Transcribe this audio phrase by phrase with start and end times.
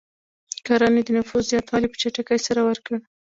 [0.65, 2.93] کرنې د نفوس زیاتوالی په چټکۍ سره ورکړ.